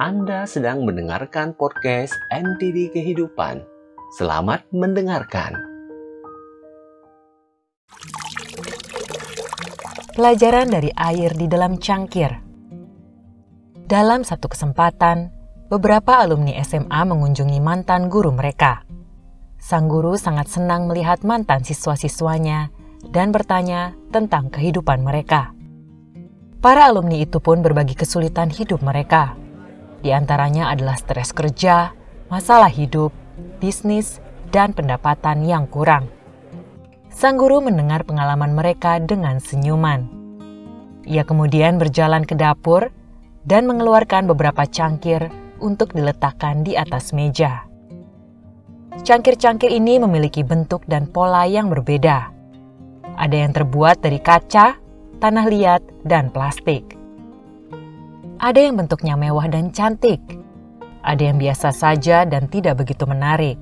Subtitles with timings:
[0.00, 3.60] Anda sedang mendengarkan podcast NTD Kehidupan.
[4.16, 5.52] Selamat mendengarkan.
[10.16, 12.32] Pelajaran dari air di dalam cangkir.
[13.84, 15.28] Dalam satu kesempatan,
[15.68, 18.88] beberapa alumni SMA mengunjungi mantan guru mereka.
[19.60, 22.72] Sang guru sangat senang melihat mantan siswa-siswanya
[23.12, 25.52] dan bertanya tentang kehidupan mereka.
[26.62, 29.34] Para alumni itu pun berbagi kesulitan hidup mereka.
[30.02, 31.94] Di antaranya adalah stres kerja,
[32.26, 33.14] masalah hidup,
[33.62, 34.18] bisnis,
[34.50, 36.10] dan pendapatan yang kurang.
[37.08, 40.10] Sang guru mendengar pengalaman mereka dengan senyuman.
[41.06, 42.90] Ia kemudian berjalan ke dapur
[43.46, 45.30] dan mengeluarkan beberapa cangkir
[45.62, 47.66] untuk diletakkan di atas meja.
[49.02, 52.30] Cangkir-cangkir ini memiliki bentuk dan pola yang berbeda.
[53.18, 54.78] Ada yang terbuat dari kaca,
[55.18, 57.01] tanah liat, dan plastik.
[58.42, 60.18] Ada yang bentuknya mewah dan cantik.
[61.06, 63.54] Ada yang biasa saja dan tidak begitu menarik.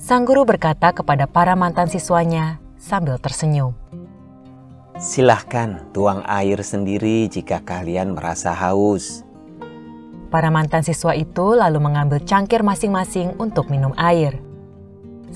[0.00, 3.76] Sang guru berkata kepada para mantan siswanya sambil tersenyum.
[4.96, 9.20] Silahkan tuang air sendiri jika kalian merasa haus.
[10.32, 14.40] Para mantan siswa itu lalu mengambil cangkir masing-masing untuk minum air.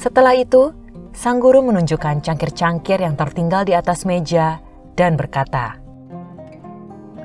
[0.00, 0.72] Setelah itu,
[1.12, 4.64] sang guru menunjukkan cangkir-cangkir yang tertinggal di atas meja
[4.96, 5.79] dan berkata,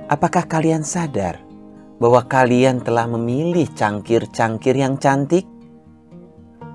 [0.06, 1.42] Apakah kalian sadar
[1.98, 5.50] bahwa kalian telah memilih cangkir-cangkir yang cantik?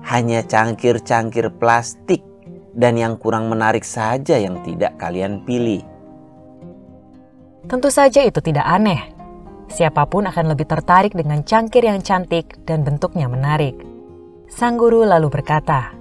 [0.03, 2.19] Hanya cangkir-cangkir plastik
[2.75, 5.79] dan yang kurang menarik saja yang tidak kalian pilih.
[7.71, 8.99] Tentu saja itu tidak aneh.
[9.71, 13.79] Siapa pun akan lebih tertarik dengan cangkir yang cantik dan bentuknya menarik.
[14.51, 15.95] Sang guru lalu berkata,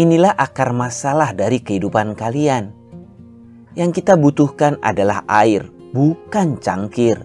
[0.00, 2.72] Inilah akar masalah dari kehidupan kalian
[3.76, 7.24] yang kita butuhkan adalah air, bukan cangkir.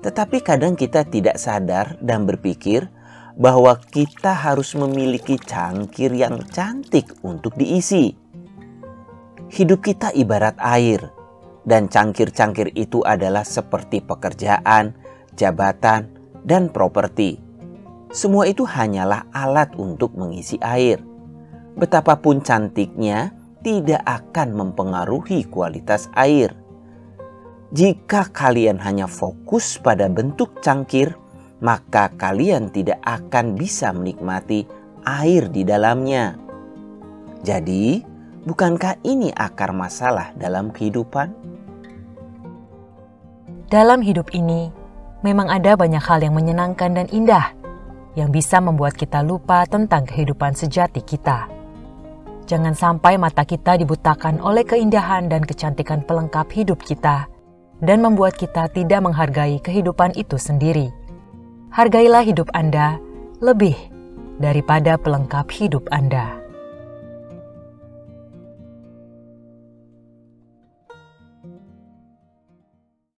[0.00, 2.88] Tetapi kadang kita tidak sadar dan berpikir
[3.36, 8.16] bahwa kita harus memiliki cangkir yang cantik untuk diisi.
[9.52, 11.04] Hidup kita ibarat air,
[11.68, 14.96] dan cangkir-cangkir itu adalah seperti pekerjaan,
[15.36, 16.08] jabatan,
[16.48, 17.36] dan properti.
[18.08, 21.00] Semua itu hanyalah alat untuk mengisi air.
[21.76, 26.61] Betapapun cantiknya, tidak akan mempengaruhi kualitas air.
[27.72, 31.16] Jika kalian hanya fokus pada bentuk cangkir,
[31.64, 34.68] maka kalian tidak akan bisa menikmati
[35.08, 36.36] air di dalamnya.
[37.40, 38.04] Jadi,
[38.44, 41.32] bukankah ini akar masalah dalam kehidupan?
[43.72, 44.68] Dalam hidup ini,
[45.24, 47.56] memang ada banyak hal yang menyenangkan dan indah
[48.20, 51.48] yang bisa membuat kita lupa tentang kehidupan sejati kita.
[52.44, 57.32] Jangan sampai mata kita dibutakan oleh keindahan dan kecantikan pelengkap hidup kita
[57.82, 60.94] dan membuat kita tidak menghargai kehidupan itu sendiri.
[61.74, 63.02] Hargailah hidup Anda
[63.42, 63.74] lebih
[64.38, 66.41] daripada pelengkap hidup Anda.